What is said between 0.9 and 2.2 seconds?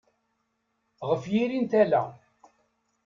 Ɣef yiri n tala.